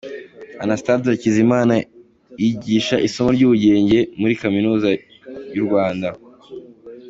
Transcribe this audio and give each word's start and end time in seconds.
Anastase 0.63 1.07
Hakizimana 1.13 1.73
yigishaga 2.41 3.05
isomo 3.07 3.29
ry’ubugenge 3.35 3.97
“phyisics” 4.03 4.17
muri 4.21 4.33
Kaminuza 4.41 4.87
y’u 5.55 5.65
Rwanda. 5.67 6.07